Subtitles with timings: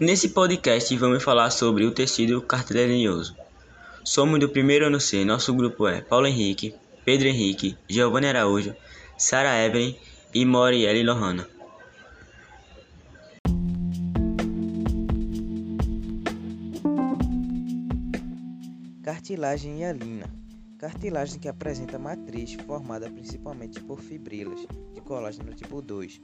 [0.00, 3.36] Nesse podcast vamos falar sobre o tecido cartilaginoso.
[4.02, 5.26] Somos do primeiro ano C.
[5.26, 8.74] Nosso grupo é Paulo Henrique, Pedro Henrique, Giovanni Araújo,
[9.18, 9.94] Sara Evelyn
[10.32, 11.46] e Morielle Lohana.
[19.02, 20.30] Cartilagem hialina.
[20.78, 24.60] Cartilagem que apresenta matriz formada principalmente por fibrilas
[24.94, 26.18] de colágeno tipo 2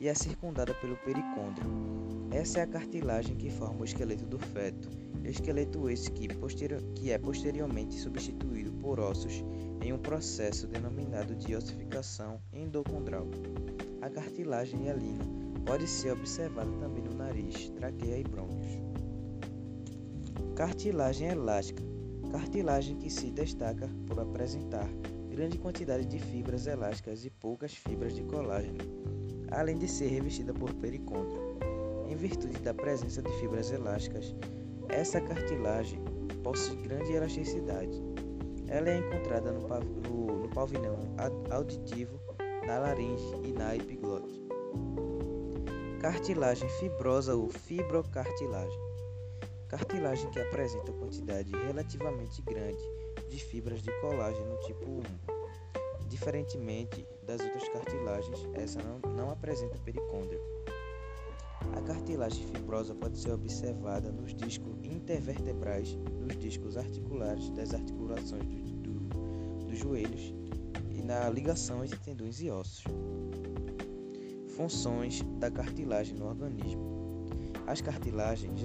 [0.00, 1.86] e é circundada pelo pericôndrio.
[2.30, 4.88] Essa é a cartilagem que forma o esqueleto do feto,
[5.24, 6.28] esqueleto esse que,
[6.94, 9.44] que é posteriormente substituído por ossos
[9.82, 13.26] em um processo denominado de ossificação endocondral.
[14.02, 15.24] A cartilagem hialina
[15.64, 18.78] pode ser observada também no nariz, traqueia e brônquios.
[20.54, 21.82] Cartilagem elástica.
[22.30, 24.88] Cartilagem que se destaca por apresentar
[25.30, 28.78] grande quantidade de fibras elásticas e poucas fibras de colágeno
[29.50, 31.56] além de ser revestida por pericôndrio.
[32.08, 34.34] Em virtude da presença de fibras elásticas,
[34.88, 36.00] essa cartilagem
[36.42, 38.02] possui grande elasticidade.
[38.68, 40.98] Ela é encontrada no, no, no pavilhão
[41.50, 42.20] auditivo,
[42.66, 44.42] na laringe e na epiglote.
[46.00, 48.80] Cartilagem fibrosa ou fibrocartilagem.
[49.68, 52.82] Cartilagem que apresenta quantidade relativamente grande
[53.28, 55.02] de fibras de colágeno tipo 1
[56.08, 60.40] Diferentemente das outras cartilagens, essa não, não apresenta pericôndrio.
[61.74, 68.90] A cartilagem fibrosa pode ser observada nos discos intervertebrais, nos discos articulares das articulações do,
[68.92, 70.32] do, dos joelhos
[70.90, 72.84] e na ligação entre tendões e ossos.
[74.56, 77.26] Funções da cartilagem no organismo.
[77.66, 78.62] As cartilagens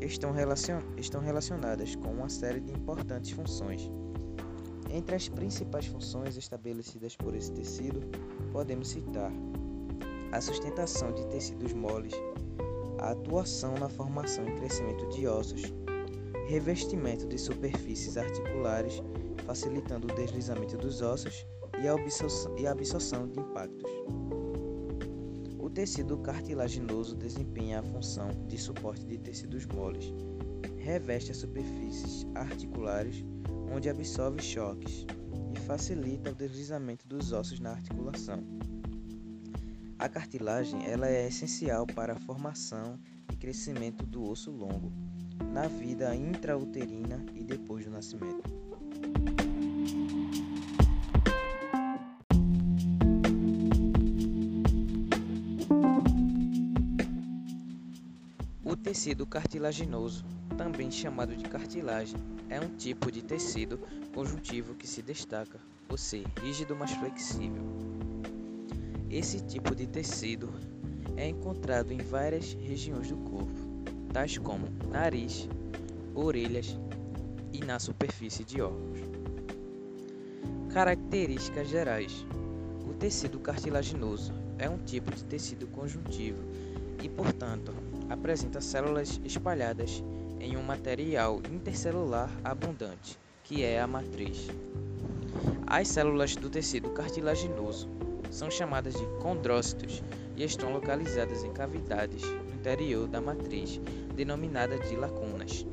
[0.00, 3.90] estão, relacion, estão relacionadas com uma série de importantes funções
[4.92, 8.00] entre as principais funções estabelecidas por esse tecido,
[8.52, 9.32] podemos citar
[10.32, 12.12] a sustentação de tecidos moles,
[12.98, 15.62] a atuação na formação e crescimento de ossos,
[16.48, 19.02] revestimento de superfícies articulares,
[19.46, 21.46] facilitando o deslizamento dos ossos
[21.78, 23.90] e a absorção de impactos.
[25.58, 30.12] O tecido cartilaginoso desempenha a função de suporte de tecidos moles,
[30.78, 33.24] reveste as superfícies articulares
[33.70, 35.06] onde absorve choques
[35.54, 38.42] e facilita o deslizamento dos ossos na articulação.
[39.98, 42.98] A cartilagem ela é essencial para a formação
[43.30, 44.90] e crescimento do osso longo,
[45.52, 48.48] na vida intrauterina e depois do nascimento.
[58.64, 60.24] O tecido cartilaginoso,
[60.60, 62.18] também chamado de cartilagem,
[62.50, 63.80] é um tipo de tecido
[64.12, 67.64] conjuntivo que se destaca por ser rígido mas flexível.
[69.08, 70.52] Esse tipo de tecido
[71.16, 73.58] é encontrado em várias regiões do corpo,
[74.12, 75.48] tais como nariz,
[76.14, 76.78] orelhas
[77.54, 78.98] e na superfície de órgãos.
[80.74, 82.26] Características gerais:
[82.86, 86.44] o tecido cartilaginoso é um tipo de tecido conjuntivo
[87.02, 87.72] e, portanto,
[88.10, 90.04] apresenta células espalhadas
[90.40, 94.48] em um material intercelular abundante, que é a matriz.
[95.66, 97.88] As células do tecido cartilaginoso
[98.30, 100.02] são chamadas de condrócitos
[100.36, 103.80] e estão localizadas em cavidades no interior da matriz,
[104.14, 105.66] denominada de lacunas.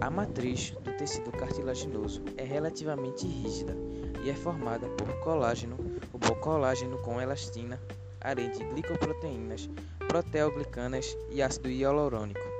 [0.00, 3.76] A matriz do tecido cartilaginoso é relativamente rígida
[4.24, 5.76] e é formada por colágeno,
[6.12, 7.80] o colágeno com elastina,
[8.20, 9.68] além de glicoproteínas,
[10.08, 12.57] proteoglicanas e ácido hialurônico.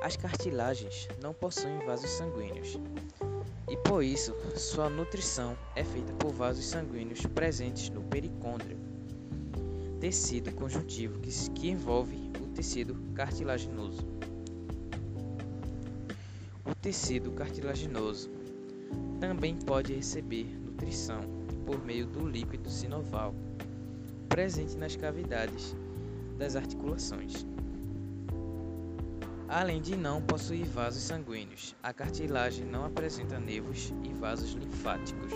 [0.00, 2.78] As cartilagens não possuem vasos sanguíneos
[3.68, 8.78] e por isso sua nutrição é feita por vasos sanguíneos presentes no pericôndrio,
[10.00, 14.06] tecido conjuntivo que, que envolve o tecido cartilaginoso.
[16.64, 18.30] O tecido cartilaginoso
[19.20, 21.20] também pode receber nutrição
[21.66, 23.34] por meio do líquido sinoval
[24.28, 25.74] presente nas cavidades
[26.38, 27.44] das articulações.
[29.48, 35.32] Além de não possuir vasos sanguíneos, a cartilagem não apresenta nervos e vasos linfáticos.